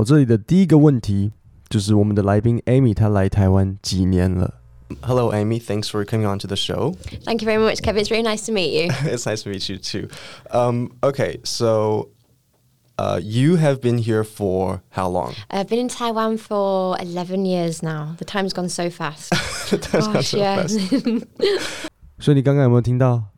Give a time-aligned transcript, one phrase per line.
[0.00, 1.32] 好，这里的第一个问题
[1.68, 4.54] 就是我们的来宾 Amy，她来台湾几年了？
[5.02, 5.58] Hello, Amy.
[5.60, 6.94] Thanks for coming on to the show.
[7.24, 8.04] Thank you very much, Kevin.
[8.04, 8.88] It's really nice to meet you.
[9.04, 10.08] it's nice to meet you too.
[10.52, 12.10] Um, okay, so
[12.96, 15.34] uh, you have been here for how long?
[15.50, 18.14] I've been in Taiwan for 11 years now.
[18.18, 19.30] The time's gone so fast.
[19.70, 20.62] That's not Gosh, so yeah.
[20.62, 20.78] fast.
[22.20, 23.24] 所以你刚刚有没有听到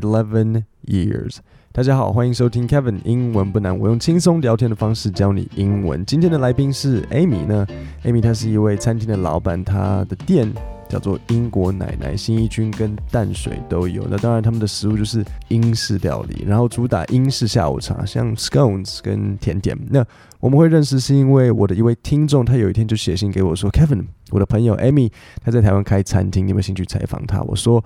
[0.00, 1.36] eleven years？
[1.70, 6.04] 大家好，欢迎收听 Kevin 英文不难，我用轻松聊天的方式教你英文。
[6.04, 7.66] 今天的来宾是 Amy 呢
[8.04, 10.52] ，Amy 她是一位餐厅的老板，她的店
[10.88, 14.06] 叫做英国奶奶，新一军跟淡水都有。
[14.10, 19.74] 那当然他们的食物就是英式料理，然后主打英式下午茶，像 scones 跟甜点。
[19.88, 20.04] 那
[20.40, 25.10] 我们会认识是因为我的一位听众，他有一天就写信给我说，Kevin，我的朋友 Amy
[25.42, 27.40] 她在台湾开餐厅，你有没有兴趣采访她？
[27.44, 27.82] 我说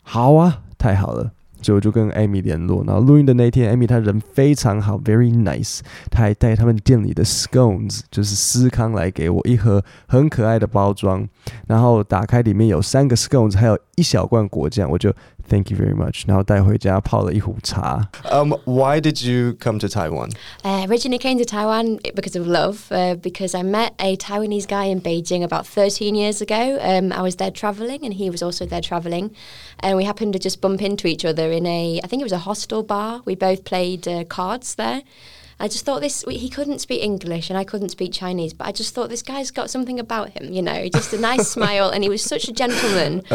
[0.00, 1.32] 好啊，太好了。
[1.60, 11.26] 就我就跟 Amy 联络，然后录音的那天，Amy 她人非常好，very nice，她还带他们店里的 scones，就是司康来给我一盒很可爱的包装，
[11.66, 15.12] 然后打开里面有三个 scones，还有一小罐果酱，我就
[15.47, 18.09] thank you very much，然后带回家泡了一壶茶。
[18.23, 20.29] Um, why did you come to Taiwan?
[20.63, 24.85] Uh, originally came to Taiwan because of love, uh, because I met a Taiwanese guy
[24.85, 26.79] in Beijing about 13 years ago.
[26.81, 29.31] Um, I was there traveling, and he was also there traveling,
[29.81, 32.31] and we happened to just bump into each other in a, I think it was
[32.31, 33.21] a hostel bar.
[33.25, 35.01] We both played uh, cards there.
[35.59, 38.71] I just thought this, he couldn't speak English and I couldn't speak Chinese, but I
[38.71, 42.03] just thought this guy's got something about him, you know, just a nice smile, and
[42.03, 43.21] he was such a gentleman.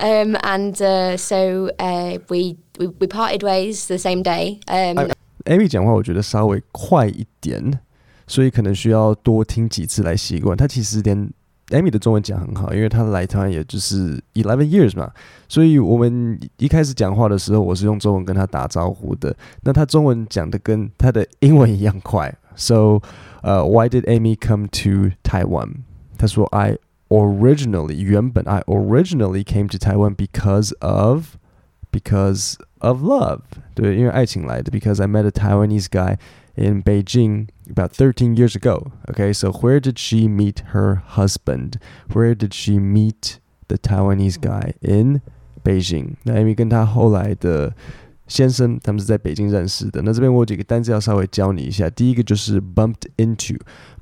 [0.00, 4.58] Um, and uh, so uh, we, we we parted ways the same day.
[4.66, 5.14] Um, I-
[5.46, 7.80] Amy 讲话我觉得稍微快一点，
[8.26, 10.56] 所以可能需要多听几次来习惯。
[10.56, 11.30] 她其实连
[11.72, 15.10] Amy 的中文讲很好，因为她来台湾也就是 eleven years 嘛，
[15.48, 19.36] 所以我们一开始讲话的时候，我是用中文跟她打招呼的。
[19.62, 22.34] 那她中文讲的跟她的英文一样快。
[22.56, 23.00] So,
[23.42, 25.82] 呃、w h y did Amy come to Taiwan？
[26.16, 31.36] 她说，I originally 原本 I originally came to Taiwan because of
[31.92, 33.40] because of love，
[33.74, 34.70] 对，因为爱情来的。
[34.70, 36.16] Because I met a Taiwanese guy
[36.55, 38.91] in Beijing about 13 years ago.
[39.09, 41.77] Okay, so where did she meet her husband?
[42.13, 45.21] Where did she meet the Taiwanese guy in
[45.63, 46.15] Beijing？
[46.23, 47.73] 那 Amy 跟她后来的
[48.27, 50.01] 先生他们是在北京认识的。
[50.03, 51.89] 那这边我有几个单词要稍微教你一下。
[51.89, 53.57] 第一个就是 bumped into。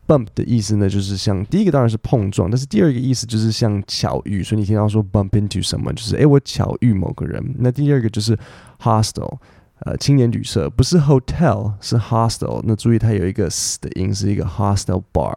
[0.07, 7.55] bump 的意思呢，就是像第一个当然是碰撞，但是第二个意思就是像巧遇，所以你听到说 bump into someone 就是诶、欸，我巧遇某个人。
[7.59, 8.37] 那第二个就是
[8.81, 9.37] hostel。
[9.80, 12.62] 呃青年旅社，不是 hotel，是 hostel。
[12.64, 15.34] 那注意它有一个 s 的音，是一个 hostel bar。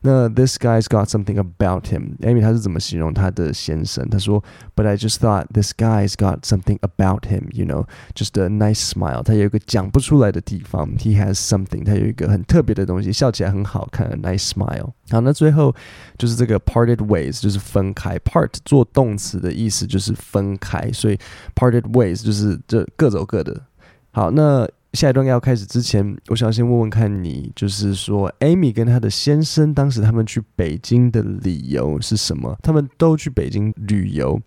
[0.00, 4.08] 那 this guy's got something about him。Amy 他是怎么形容他的先生？
[4.08, 4.42] 他说，
[4.74, 7.48] But I just thought this guy's got something about him.
[7.52, 9.22] You know, just a nice smile.
[9.22, 10.96] 他有一个讲不出来的地方。
[10.96, 11.84] He has something.
[11.84, 14.08] 他有一个很特别的东西，笑起来很好看。
[14.08, 14.92] A nice smile.
[15.10, 15.72] 好，那最后
[16.18, 18.18] 就是这个 parted ways，就是分开。
[18.18, 21.18] Part 做动词的意思就是分开，所以
[21.54, 23.62] parted ways 就是这各走各的。
[24.11, 32.57] 好，那下一段要开始之前，我想先问问看你，就是说，Amy 跟她的先生当时他们去北京的理由是什么？
[32.61, 34.39] 他们都去北京旅游，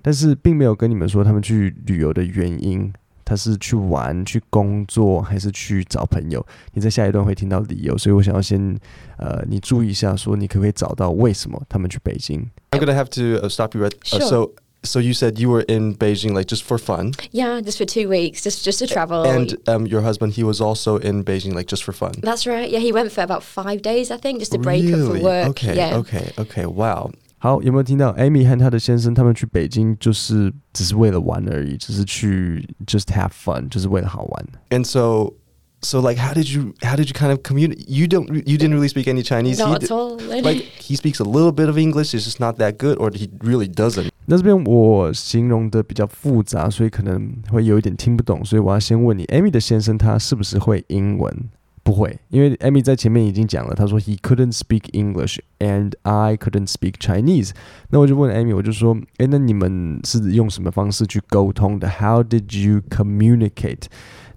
[0.00, 2.92] 但是并没有跟你们说他们去旅游的原因。
[3.22, 6.44] 他是去玩、去工作，还是去找朋友？
[6.72, 8.76] 你在下一段会听到理由，所以我想要先，
[9.18, 13.92] 呃，你注意一下，说你可不可以找到为什么他们去北京？I'm gonna have to uh, stop you right.
[13.92, 14.28] Uh, Sure.
[14.28, 14.50] so,
[14.83, 18.07] so you said you were in Beijing like just for fun, yeah, just for two
[18.07, 19.23] weeks, just just to travel.
[19.23, 22.11] and um, your husband he was also in Beijing like just for fun.
[22.21, 22.69] That's right.
[22.69, 25.19] Yeah, he went for about five days, I think, just to break up really?
[25.19, 25.47] for work.
[25.49, 25.75] Okay.
[25.75, 25.97] yeah.
[25.97, 26.31] Okay.
[26.37, 26.65] Okay.
[26.67, 27.11] Wow.
[27.37, 34.45] 好，有没有听到 Amy 和她的先生他们去北京就是只是为了玩而已，只是去 just have fun，就是为了好玩。
[34.71, 35.33] And so,
[35.81, 37.87] so like, how did you how did you kind of communicate?
[37.87, 39.57] You don't you didn't really speak any Chinese.
[39.57, 40.17] He Not did- at all.
[40.43, 42.15] like he speaks a little bit of English.
[42.15, 44.08] It's just not that good, or he really doesn't.
[44.30, 51.36] 那这边我形容的比较复杂，所以可能会有一点听不懂，所以我要先问你，Amy 的先生他是不是会英文？
[51.82, 57.50] 不会，因为 Amy 在前面已经讲了，他说 he couldn't speak English and I couldn't speak Chinese。
[57.88, 63.86] 那我就问 Amy，我就说，诶，那你们是用什么方式去沟通的？How did you communicate？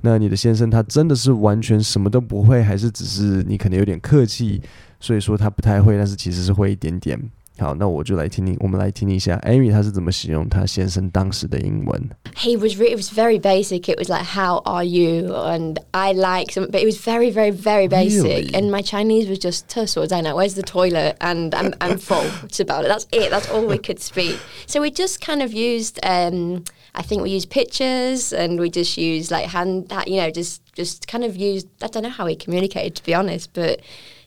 [0.01, 4.59] 那你的先生他真的是完全什么都不会，还是只是你可能有点客气，
[4.99, 7.19] 所以说他不太会，但是其实是会一点点。
[7.60, 12.10] 好，那我就来听听，我们来听一下 Amy 她是怎么形容她先生当时的英文。
[12.36, 13.88] he was re- it was very basic.
[13.88, 17.50] It was like, "How are you?" and "I like," some, but it was very, very,
[17.50, 18.22] very basic.
[18.22, 18.54] Really?
[18.54, 20.30] And my Chinese was just "特所在哪?
[20.34, 22.24] Where's the toilet?" and I'm, I'm full.
[22.48, 22.90] It's about it.
[22.90, 23.30] That's it.
[23.30, 24.38] That's all we could speak.
[24.68, 25.98] So we just kind of used.
[26.04, 26.62] Um,
[26.94, 31.08] I think we used pictures, and we just used like hand, you know, just just
[31.08, 31.66] kind of used.
[31.82, 33.80] I don't know how we communicated, to be honest, but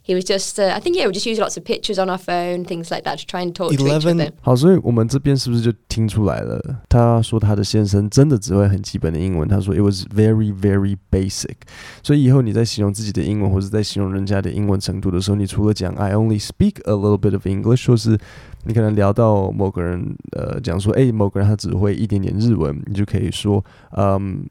[0.05, 2.17] He was just, uh, I think, yeah, we just use lots of pictures on our
[2.17, 4.31] phone, things like that, to try and talk to each Eleven other.
[4.41, 6.59] 好，所以我们这边是不是就听出来了？
[6.89, 11.55] 他说他的先生真的只会很基本的英文，他说 it was very very basic。
[12.01, 18.17] 所以以后你在形容自己的英文，或者在形容人家的英文程度的时候，你除了讲 I only speak a little bit of English，或是
[18.65, 23.63] 你可能聊到某个人，呃，讲说，诶，某个人他只会一点点日文，你就可以说，
[23.95, 24.49] 嗯。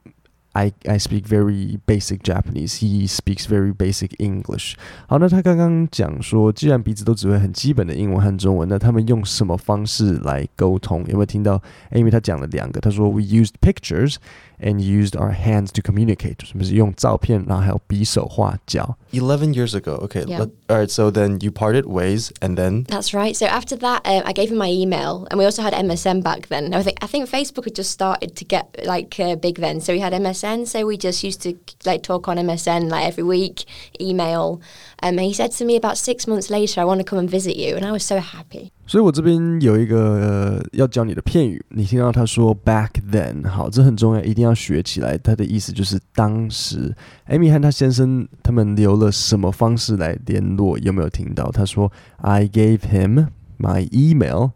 [0.55, 2.79] I I speak very basic Japanese.
[2.79, 4.75] He speaks very basic English.
[5.05, 11.01] 好，那他刚刚讲说，既然彼此都只会很基本的英文和中文，那他们用什么方式来沟通？
[11.07, 11.61] 有没有听到
[11.91, 14.15] 因为他讲了两个，他说 We used pictures
[14.62, 18.96] and used our hands to communicate，什么是用照片，然后还有比手画脚。
[19.12, 20.06] Eleven years ago.
[20.06, 20.24] Okay.
[20.26, 20.40] Yeah.
[20.40, 20.90] let- all right.
[20.90, 23.34] So then you parted ways, and then That's right.
[23.34, 26.48] So after that, um, I gave him my email, and we also had MSN back
[26.48, 26.74] then.
[26.74, 29.92] I think I think Facebook had just started to get like uh, big then, so
[29.94, 30.66] we had MSN.
[30.66, 31.54] So we just used to
[31.86, 33.64] like talk on MSN like every week,
[33.98, 34.60] email.
[35.02, 37.30] Um, and he said to me about six months later, "I want to come and
[37.30, 38.72] visit you," and I was so happy.
[38.87, 45.17] 所以我这边有一个、呃、要教你的片语，你听到他说 back then，好，这很重要，一定要学起来。
[45.17, 46.95] 它的意思就是当时
[47.27, 50.77] ，Amy 和她先生他们留了什么方式来联络？
[50.79, 51.49] 有没有听到？
[51.51, 53.27] 他说 I gave him
[53.57, 54.51] my email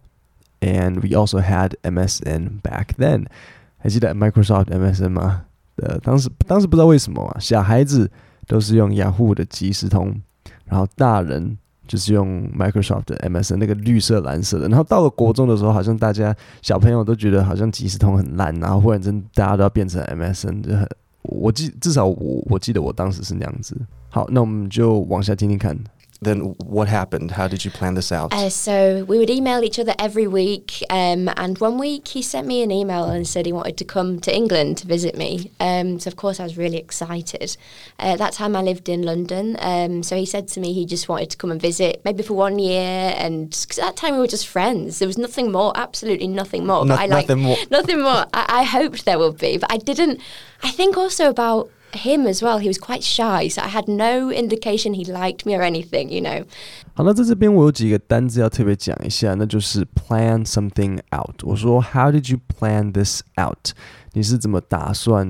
[0.59, 3.25] and we also had MSN back then。
[3.77, 5.45] 还记得 Microsoft MSN 吗？
[5.77, 8.11] 呃，当时当时不知道为什么啊，小孩子
[8.45, 10.13] 都是用雅虎的即时通，
[10.65, 11.57] 然后大人
[11.89, 20.87] 就是用 Microsoft 的 MSN 那个绿色蓝色的，然后到了国中的时候，好像大家小朋友都觉得好像即时通很烂，然后忽然间大家都要变成 MSN，就很
[21.23, 23.75] 我记至少我我记得我当时是那样子。
[24.09, 25.75] 好，那我们就往下听听看。
[26.21, 27.31] Then what happened?
[27.31, 28.33] How did you plan this out?
[28.33, 32.45] Uh, so we would email each other every week, um, and one week he sent
[32.45, 35.51] me an email and said he wanted to come to England to visit me.
[35.61, 37.55] Um, so of course I was really excited.
[37.99, 41.07] Uh, that time I lived in London, um, so he said to me he just
[41.07, 44.19] wanted to come and visit, maybe for one year, and because at that time we
[44.19, 44.99] were just friends.
[44.99, 46.85] There was nothing more, absolutely nothing more.
[46.85, 47.57] Not- I liked nothing more.
[47.71, 48.25] nothing more.
[48.33, 50.19] I, I hoped there would be, but I didn't.
[50.63, 52.58] I think also about him as well.
[52.58, 56.10] He was quite shy, so I had no indication he liked me or anything.
[56.10, 56.44] You know.
[56.94, 61.42] 好，那在这边我有几个单字要特别讲一下，那就是 plan something out。
[61.44, 63.70] 我说 How did you plan this out？
[64.12, 65.26] 你是怎么打算，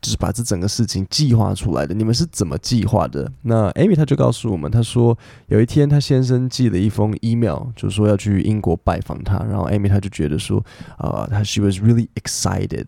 [0.00, 1.94] 就是把这整个事情计划出来的？
[1.94, 3.30] 你们是怎么计划的？
[3.42, 5.16] 那 Amy 她就告诉我们，她说
[5.48, 10.64] 有一天她先生寄了一封 email，就是说要去英国拜访她，然后 Amy 她就觉得说，
[10.98, 12.86] 呃，她 she was really excited。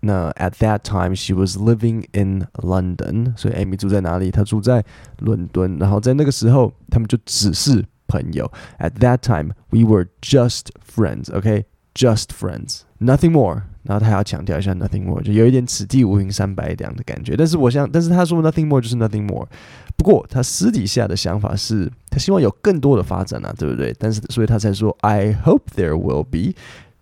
[0.00, 4.30] 那 at that time she was living in London，所以 Amy 住在哪里？
[4.30, 4.84] 她住在
[5.20, 5.78] 伦敦。
[5.78, 8.52] 然后在那个时候，他们就只是朋友。
[8.78, 13.62] At that time we were just friends，OK，just、friends，nothing more。
[13.84, 17.34] 然后他还要强调一下 nothing more，就有一点此地无银三百两的感觉。
[17.36, 19.48] 但是我想，但是他说 nothing more 就是 nothing more。
[19.96, 23.94] 不过他私底下的想法是，他希望有更多的发展啊，对不对？
[23.98, 26.54] 但是所以他才说 I hope there will be。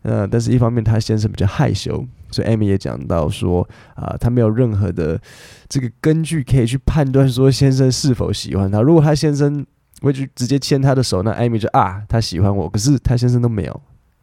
[0.07, 2.01] 呃，但是一方面他先生比较害羞，
[2.31, 5.19] 所以 Amy 也讲到说，啊、他没有任何的
[5.67, 8.81] 这个根据可以去判断说先生是否喜欢他。
[8.81, 9.65] 如果他先生
[10.01, 13.81] 会去直接牵他的手，那 Amy 就啊，他喜欢我，可是他先生都没有。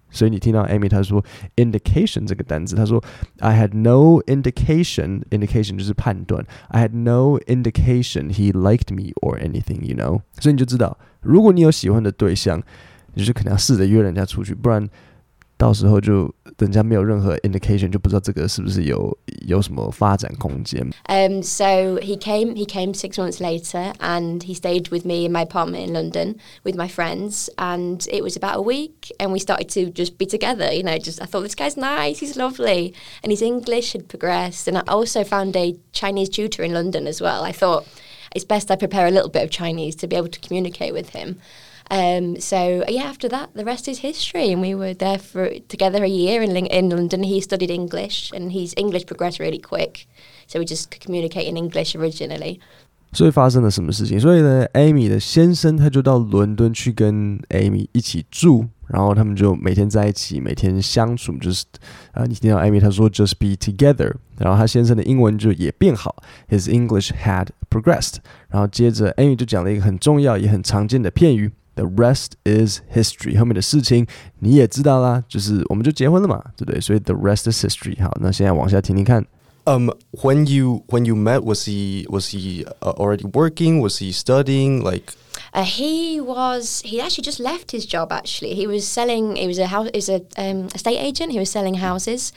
[0.08, 1.22] 所以你听到 Amy 他说
[1.56, 3.04] indication 这个单词，他说
[3.40, 10.22] I had no indication，indication 就是判断，I had no indication he liked me or anything，you know。
[10.40, 12.62] 所以你就知道，如果你有喜欢的对象，
[13.12, 14.88] 你就可能要试着约人家出去，不然
[15.57, 20.81] 到时候就人家没有任何 indication，就不知道这个是不是有有什么发展空间。
[21.09, 22.55] Um, so he came.
[22.55, 26.35] He came six months later, and he stayed with me in my apartment in London
[26.63, 27.49] with my friends.
[27.57, 30.71] And it was about a week, and we started to just be together.
[30.71, 34.69] You know, just I thought this guy's nice, he's lovely, and his English had progressed.
[34.69, 37.43] And I also found a Chinese tutor in London as well.
[37.43, 37.85] I thought
[38.35, 41.09] it's best I prepare a little bit of Chinese to be able to communicate with
[41.09, 41.37] him.
[41.91, 46.03] Um, so yeah, after that, the rest is history, and we were there for together
[46.03, 47.23] a year in Ling- in London.
[47.23, 50.05] He studied English, and his English progressed really quick,
[50.45, 52.59] so we just could communicate in English originally.
[53.11, 54.19] 所以发生了什么事情？
[54.19, 61.65] 所以呢，Amy 的先生他就到伦敦去跟 Amy 一起住， 然后他们就每天在一起，每天相处，就是
[62.13, 66.15] 呃，你听到 Amy 她说 just be together，然后他先生的英文就也变好，
[66.49, 68.15] his English had progressed，
[68.49, 71.51] 然后接着 Amy 就讲了一个很重要也很常见的片语。
[71.75, 73.39] The rest is history。
[73.39, 74.05] 后面的事情
[74.39, 76.81] 你也知道啦，就是我们就结婚了嘛，对不对？
[76.81, 78.01] 所以 the rest is history。
[78.03, 79.25] 好，那现在往下听听看。
[79.65, 83.79] Um, when you when you met, was he was he uh, already working?
[83.81, 84.81] Was he studying?
[84.81, 85.13] Like,
[85.53, 86.81] Uh, he was.
[86.85, 88.11] He actually just left his job.
[88.11, 89.35] Actually, he was selling.
[89.35, 89.89] He was a house.
[89.93, 91.31] Is a um, estate agent.
[91.31, 92.31] He was selling houses.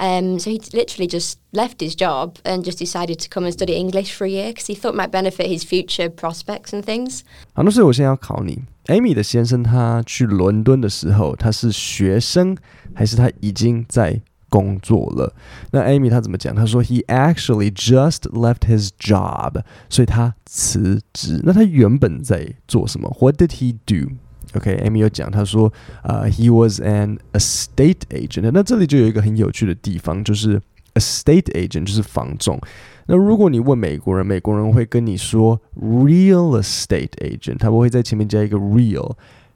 [0.00, 3.74] Um, so he literally just left his job and just decided to come and study
[3.74, 7.22] English for a year because he thought it might benefit his future prospects and things.
[7.52, 12.56] 好，那所以我现在要考你，Amy 的先生他去伦敦的时候，他是学生
[12.94, 14.20] 还是他已经在
[14.52, 15.34] 工作了。
[15.72, 16.54] 那 Amy 她怎么讲？
[16.54, 21.40] 她说 He actually just left his job，所以他辞职。
[21.44, 23.14] 那他原本在做什么？
[23.20, 25.70] What did he do？OK，Amy、okay, 有讲，他说，
[26.02, 28.50] 呃、uh,，He was an estate agent。
[28.52, 30.58] 那这里就有一个很有趣的地方，就是
[30.94, 32.58] estate agent 就是房仲。
[33.06, 39.14] 那如果你问美国人，美国人会跟你说 real estate agent，他不会在前面加一个 real。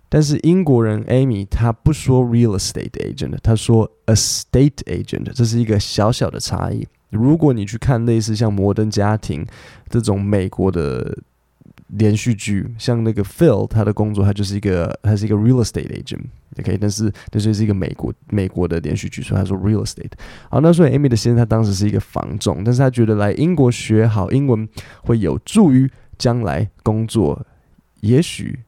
[0.10, 6.88] 但是英国人 Amy 他不说 real estate agent，他说 estate agent，这是一个小小的差异。
[7.10, 9.44] 如果你去看类似像《摩登家庭》
[9.90, 11.18] 这种美国的
[11.88, 20.12] 连续剧，像那个 Phil，他的工作他就是一个他是一个 real estate agent，OK，但是这就是一个美国美国的连续剧，所以他说 real estate。
[20.50, 24.68] 好，那所以 Amy 的先生他当时是一个房总，但是他觉得来英国学好英文
[25.04, 27.46] 会有助于将来工作，
[28.02, 28.60] 也许。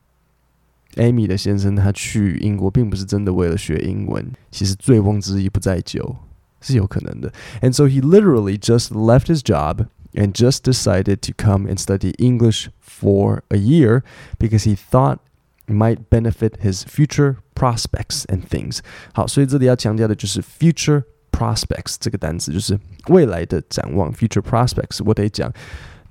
[0.97, 6.17] Amy 的先生他去英国并不是真的为了学英文，其实醉翁之意不在酒
[6.61, 7.33] 是有可能的。
[7.61, 12.69] And so he literally just left his job and just decided to come and study English
[12.81, 14.03] for a year
[14.39, 15.19] because he thought
[15.67, 18.79] it might benefit his future prospects and things.
[19.13, 24.13] 好，所以这里要强调的就是 future prospects 这个单词，就是未来的展望。
[24.13, 25.53] future prospects 我得讲。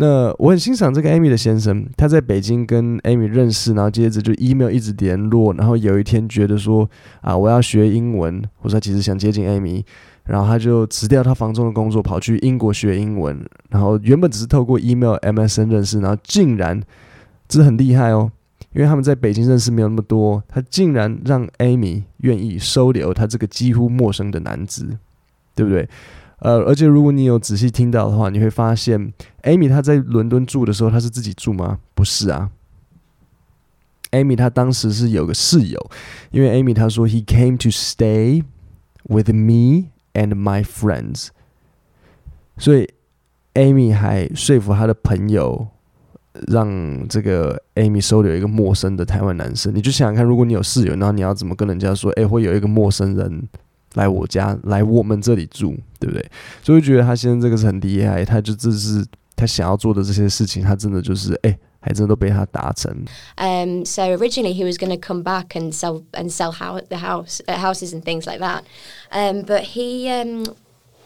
[0.00, 6.88] 那我很欣赏这个 Amy 的先生，他在北京跟 Amy 认识，然后接着就 email 一直联络，然后有一天觉得说
[7.20, 9.82] 啊，我要学英文，或者他其实想接近 Amy，
[10.24, 16.80] 然后他就辞掉他房中的工作，跑去英国学英文，然后原本只是透过 email MSN 认识，然后竟然
[17.48, 18.30] 这很厉害哦，
[18.72, 24.96] 因为他们在北京认识没有那么多，他竟然让 Amy 愿意收留他这个几乎陌生的男子，
[25.56, 25.88] 对不对？
[26.40, 31.80] 呃，而且如果你有仔细听到的话，你会发现，Amy 她在伦敦住的时候，她是自己住吗？
[31.95, 32.50] 不是啊
[34.12, 35.90] ，Amy 她当时是有个室友，
[36.30, 38.45] 因为 Amy 她说 He came to stay
[39.09, 41.30] with me and my friends，
[42.57, 42.88] 所以
[43.54, 45.66] Amy 还说服她的朋友，
[46.47, 49.75] 让这个 Amy 收留一个陌生的台湾男生。
[49.75, 52.12] 你就想想看，如果你有室友，然后你要怎么跟人家说？
[52.12, 53.49] 哎，会有一个陌生人。
[53.95, 56.25] 来我家，来我们这里住，对不对？
[56.62, 59.04] 所以觉得他现在这个是很厉害，他就这是
[59.37, 62.92] 他想要做的这些事情，他真的就是哎，还真的都被他达成。
[63.37, 67.40] Um, so originally he was going to come back and sell and sell how the house
[67.47, 68.62] uh, houses and things like that,
[69.11, 70.54] um, but he um.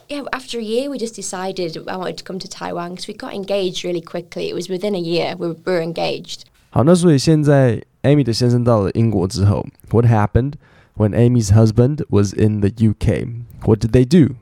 [0.09, 3.15] Yeah, after a year, we just decided I wanted to come to Taiwan because we
[3.15, 4.51] got engaged really quickly.
[4.51, 6.43] It was within a year we were engaged.
[6.69, 10.55] 好，那所以现在 Amy 的先生到了英国之后，What happened?
[10.96, 13.28] when Amy's husband was in the UK.
[13.66, 14.36] What did they do?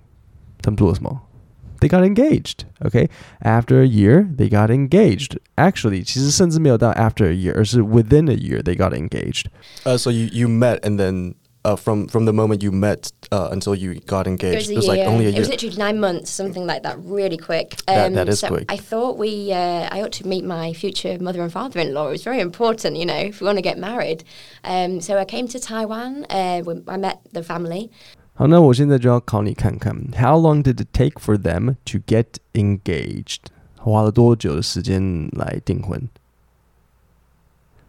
[1.82, 2.66] They got engaged.
[2.84, 3.10] Okay,
[3.42, 5.38] after a year, they got engaged.
[5.58, 9.46] Actually, 其实甚至没有到 after a year, 而是 within a year they got engaged.
[9.84, 13.50] Uh, so you you met and then uh, from from the moment you met uh,
[13.52, 14.54] until you got engaged?
[14.54, 15.38] It was, it was like only a year.
[15.38, 17.76] It was literally nine months, something like that, really quick.
[17.88, 18.72] Um, that, that is so quick.
[18.72, 22.08] I thought we, uh, I ought to meet my future mother and father-in-law.
[22.08, 24.24] It was very important, you know, if we want to get married.
[24.64, 26.26] Um, so I came to Taiwan.
[26.30, 27.90] Uh, I met the family.
[28.38, 33.46] 好，那我现在就要考你看看，How long did it take for them to get engaged？
[33.78, 36.10] 花了多久的时间来订婚？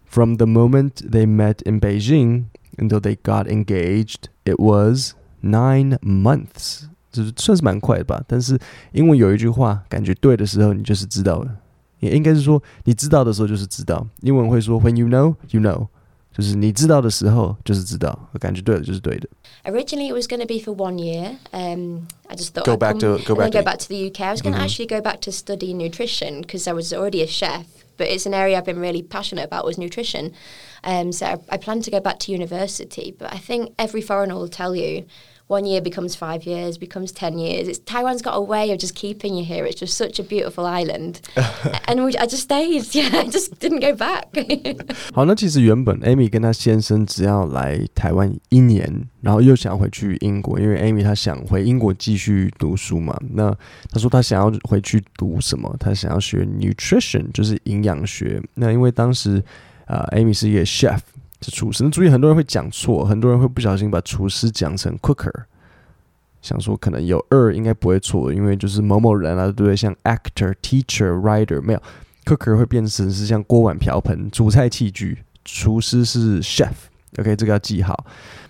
[0.04, 2.44] From the moment they met in Beijing
[2.78, 4.28] until they got engaged.
[4.44, 8.22] It was nine months，就是算是蛮快的吧。
[8.26, 8.58] 但是
[8.92, 11.56] 英文有一句话，感觉对的时候，你就是知道了。
[12.00, 14.06] 也应该是说，你知道的时候就是知道。
[14.20, 15.88] 英文会说 "When you know, you know"，
[16.30, 19.26] 就是你知道的时候就是知道，感觉对了就是对的。
[19.64, 21.38] Originally, it was going to be for one year.
[21.52, 24.20] Um, I just thought go back to go back to, go back to the UK.
[24.20, 24.66] I was going to mm-hmm.
[24.66, 27.64] actually go back to study nutrition because I was already a chef
[28.01, 30.33] but it's an area I've been really passionate about was nutrition.
[30.83, 34.33] Um, so I, I plan to go back to university, but I think every foreigner
[34.33, 35.05] will tell you
[35.50, 37.68] one year becomes five years, becomes 10 years.
[37.68, 39.64] It's, Taiwan's got a way of just keeping you here.
[39.64, 41.20] It's just such a beautiful island.
[41.86, 42.92] and we, I just stayed.
[42.92, 44.26] Yeah, I just didn't go back.
[45.14, 53.16] 好，那其实原本 Amy 跟她先生只要来台湾一年，然后又想回去英国，因为 Amy 她想回英国继续读书嘛。
[53.30, 53.56] 那
[53.90, 55.72] 她说她想要回去读什么？
[55.78, 58.42] 她想要学 nutrition，就是营养学。
[58.54, 59.42] 那因为当时
[59.84, 60.98] 啊、呃、，Amy 是一个 chef。
[61.41, 65.43] 是厨师，那注意很多人会讲错，很多人会不小心把厨师讲成 cooker，
[66.41, 69.75] 想说可能有二应该不会错，因为就是某某人啊，对不对？
[69.75, 71.81] 像 actor、teacher、writer 没有
[72.25, 76.73] cooker 会变成是像锅碗瓢盆、煮菜器具，厨师是 chef。
[77.17, 78.05] OK，这个要记好。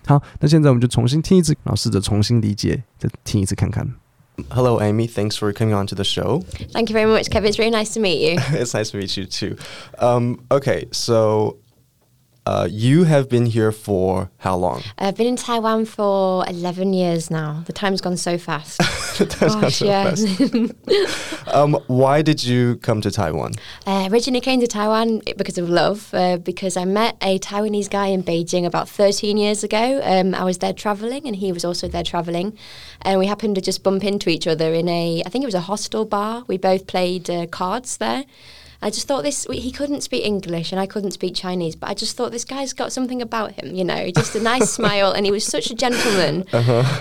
[0.06, 3.88] 好，那现在我们就重新听一次，然后试着重新理解，再听一次看看。
[4.50, 5.08] Hello, Amy.
[5.08, 6.44] Thanks for coming on to the show.
[6.72, 7.52] Thank you very much, Kevin.
[7.52, 8.40] It's really nice to meet you.
[8.54, 9.56] it's nice to meet you too.
[10.00, 11.58] Um, okay, so
[12.46, 14.82] uh, you have been here for how long?
[14.98, 17.64] I've been in Taiwan for 11 years now.
[17.68, 18.80] The time's gone so fast.
[19.20, 20.16] Not Gosh, so yeah.
[20.16, 21.48] fast.
[21.54, 23.54] Um, why did you come to Taiwan?
[23.86, 28.08] Uh, originally came to Taiwan because of love, uh, because I met a Taiwanese guy
[28.08, 30.00] in Beijing about 13 years ago.
[30.02, 32.58] Um, I was there traveling, and he was also there traveling,
[33.02, 35.56] and we happened to just bump into each other in a, I think it was
[35.56, 36.46] a hostel bar.
[36.48, 38.24] We both played uh, cards there.
[38.82, 41.94] I just thought this, he couldn't speak English and I couldn't speak Chinese, but I
[41.94, 45.26] just thought this guy's got something about him, you know, just a nice smile, and
[45.26, 46.46] he was such a gentleman.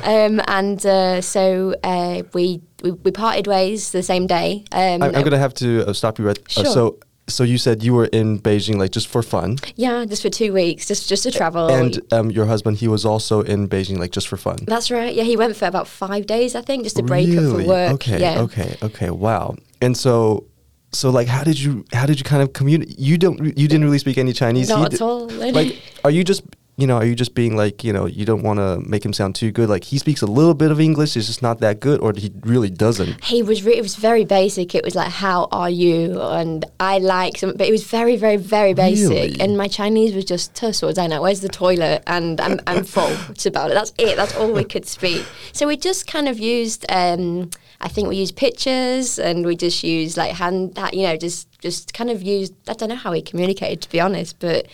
[0.04, 4.64] Um, and uh, so uh, we, we we parted ways the same day.
[4.72, 6.38] Um, I'm, I'm gonna have to uh, stop you right.
[6.38, 6.64] Uh, Sure.
[6.66, 10.30] so, so you said you were in Beijing like just for fun, Yeah, just for
[10.30, 11.68] two weeks, just just to travel.
[11.70, 14.56] and um, your husband he was also in Beijing like just for fun.
[14.66, 15.14] That's right.
[15.14, 17.92] Yeah, he went for about five days, I think, just to break up for work.
[17.94, 18.40] Okay, yeah.
[18.42, 19.10] okay, okay.
[19.10, 19.56] Wow.
[19.82, 20.44] And so,
[20.92, 22.98] so like, how did you how did you kind of communicate?
[22.98, 24.68] You don't you didn't really speak any Chinese.
[24.68, 25.28] Not at all.
[25.28, 26.42] Like, are you just
[26.76, 29.12] you know are you just being like you know you don't want to make him
[29.12, 29.68] sound too good?
[29.68, 32.32] Like he speaks a little bit of English, it's just not that good, or he
[32.40, 33.22] really doesn't.
[33.22, 34.74] he was re- it was very basic.
[34.74, 38.36] It was like, "How are you?" and I like some, but it was very, very,
[38.36, 39.10] very basic.
[39.10, 39.40] Really?
[39.40, 43.16] And my Chinese was just "tussle know Where's the toilet?" and I'm, I'm full.
[43.28, 43.74] It's about it.
[43.74, 44.16] That's it.
[44.16, 45.24] That's all we could speak.
[45.52, 46.84] So we just kind of used.
[46.88, 51.48] Um, I think we used pictures, and we just used like hand, you know, just
[51.60, 52.54] just kind of used.
[52.68, 54.66] I don't know how he communicated, to be honest, but.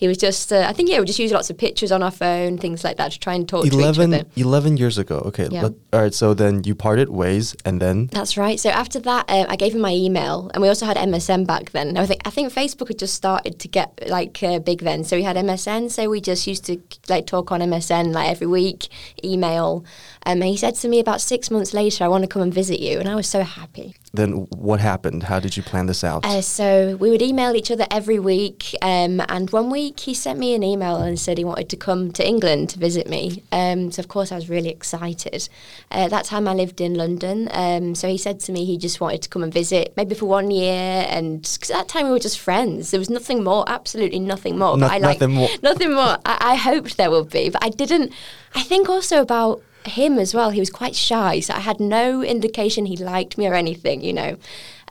[0.00, 2.10] He was just, uh, I think, yeah, we just used lots of pictures on our
[2.10, 4.24] phone, things like that, to try and talk to each 11, other.
[4.34, 5.16] 11 years ago.
[5.26, 5.46] Okay.
[5.50, 5.64] Yeah.
[5.64, 6.14] let- all right.
[6.14, 8.58] So then you parted ways, and then That's right.
[8.58, 11.72] So after that, uh, I gave him my email, and we also had MSN back
[11.72, 11.98] then.
[11.98, 15.16] I think I think Facebook had just started to get like uh, big then, so
[15.16, 15.90] we had MSN.
[15.90, 16.80] So we just used to
[17.10, 18.88] like talk on MSN like every week,
[19.22, 19.84] email.
[20.24, 22.54] Um, and he said to me about six months later, "I want to come and
[22.54, 23.94] visit you," and I was so happy.
[24.12, 25.24] Then what happened?
[25.24, 26.26] How did you plan this out?
[26.26, 30.38] Uh, so we would email each other every week, um, and one week he sent
[30.38, 33.44] me an email and said he wanted to come to England to visit me.
[33.52, 35.48] Um, so of course I was really excited.
[35.92, 38.78] Uh, at that time I lived in London, um, so he said to me he
[38.78, 42.06] just wanted to come and visit, maybe for one year, and because at that time
[42.06, 42.90] we were just friends.
[42.90, 44.76] There was nothing more, absolutely nothing more.
[44.76, 45.48] No- but I liked- nothing more.
[45.62, 46.18] nothing more.
[46.26, 48.12] I, I hoped there would be, but I didn't.
[48.56, 50.50] I think also about him as well.
[50.50, 54.12] He was quite shy, so I had no indication he liked me or anything, you
[54.12, 54.36] know.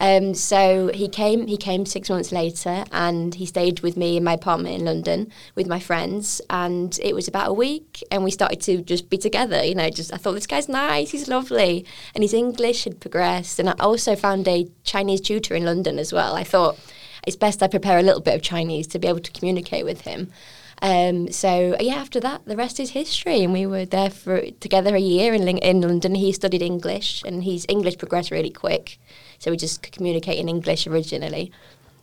[0.01, 1.47] Um, so he came.
[1.47, 5.31] He came six months later, and he stayed with me in my apartment in London
[5.55, 6.41] with my friends.
[6.49, 9.63] And it was about a week, and we started to just be together.
[9.63, 13.59] You know, just I thought this guy's nice, he's lovely, and his English had progressed.
[13.59, 16.35] And I also found a Chinese tutor in London as well.
[16.35, 16.79] I thought
[17.27, 20.01] it's best I prepare a little bit of Chinese to be able to communicate with
[20.01, 20.31] him.
[20.81, 24.95] Um, so yeah, after that, the rest is history, and we were there for together
[24.95, 26.15] a year in in London.
[26.15, 28.97] He studied English, and his English progressed really quick,
[29.39, 31.51] so we just communicate in English originally.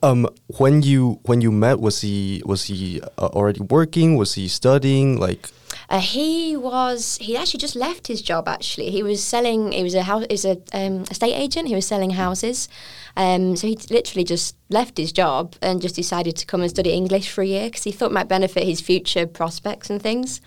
[0.02, 0.28] Um,
[0.58, 4.16] when you when you met, was he was he uh, already working?
[4.16, 5.18] Was he studying?
[5.18, 5.48] Like,
[5.88, 7.18] Uh, he was.
[7.20, 8.48] He actually just left his job.
[8.48, 9.72] Actually, he was selling.
[9.72, 10.24] He was a house.
[10.28, 11.68] He was a um, estate agent.
[11.68, 12.68] He was selling houses.
[13.16, 16.90] Um, so he literally just left his job and just decided to come and study
[16.90, 20.40] English for a year because he thought might benefit his future prospects and things.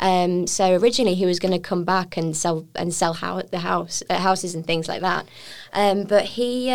[0.00, 3.58] Um, so originally he was going to come back and sell and sell hou- the
[3.58, 5.26] house uh, houses and things like that.
[5.72, 6.70] Um, but he.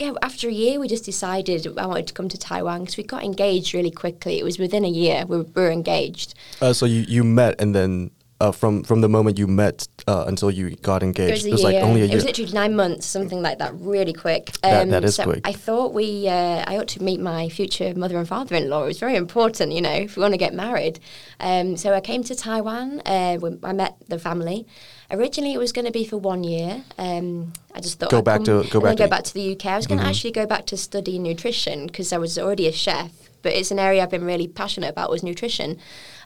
[0.00, 2.96] Um, yeah, after a year, we just decided I wanted to come to Taiwan because
[2.96, 4.38] we got engaged really quickly.
[4.38, 6.34] It was within a year we were, we were engaged.
[6.60, 10.24] uh, so you you met, and then uh, from from the moment you met uh,
[10.28, 11.80] until you got engaged, It was a year.
[11.80, 12.12] like only a year.
[12.12, 14.52] It was literally nine months, something like that, really quick.
[14.62, 15.40] That- that is so quick.
[15.48, 18.84] I thought we, uh, I ought to meet my future mother and father-in-law.
[18.84, 21.00] It was very important, you know, if we want to get married.
[21.40, 23.00] Um, so I came to Taiwan.
[23.06, 24.66] Uh, I met the family.
[25.09, 26.83] Originally, it was going to be for one year.
[26.97, 29.09] Um, I just thought Go I'd back come to- go and back then go to-
[29.09, 29.65] back to the UK.
[29.65, 32.71] I was going to actually go back to study nutrition because I was already a
[32.71, 33.11] chef.
[33.43, 35.77] But it's an area I've been really passionate about was nutrition.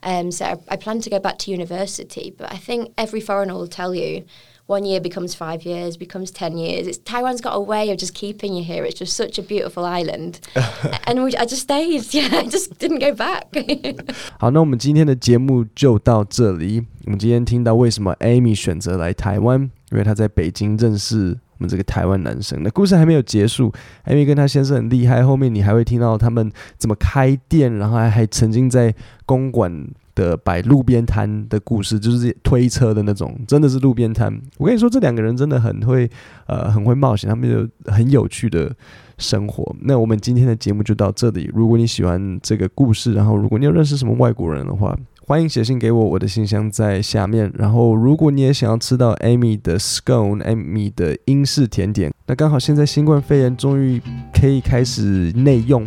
[0.04, 2.34] Um, so I, I plan to go back to university.
[2.38, 4.26] But I think every foreigner will tell you
[4.68, 6.88] one year becomes five years, becomes 10 years.
[6.88, 8.84] It's, Taiwan's got a way of just keeping you here.
[8.84, 10.42] It's just such a beautiful island.
[11.08, 12.14] and we, I just stayed.
[12.14, 13.48] Yeah, I just didn't go back.
[14.40, 16.84] 好，那我们今天的节目就到这里。
[17.11, 22.63] 我们今天听到为什么 Amy 选择来台湾，因为她在北京认识我们这个台湾男生。
[22.63, 23.73] 那故事还没有结束
[24.07, 28.95] ，Amy 跟她先生很厉害，后面你还会听到他们怎么开店，然后还还曾经在
[29.27, 34.33] 公馆的摆路边摊的故事，就是推车的那种，真的是路边摊。
[34.59, 36.09] 我跟你说，这两个人真的很会，
[36.47, 38.73] 呃，很会冒险，他们有很有趣的
[39.19, 39.75] 生活。
[39.81, 41.51] 那我们今天的节目就到这里。
[41.53, 47.53] 如果你喜欢这个故事，然后如果你有认识什么外国人的话，欢迎写信给我，我的信箱在下面。
[47.55, 54.01] 然后，如果你也想要吃到 Amy 的 scone，Amy 的英式甜点，那刚好现在新冠肺炎终于
[54.33, 55.87] 可以开始内用，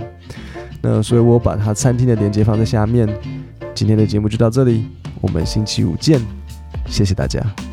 [0.81, 3.07] 那所以我把它餐厅的连接放在下面。
[3.75, 4.85] 今天的节目就到这里，
[5.19, 6.21] 我们星期五见，
[6.85, 7.72] 谢谢大家。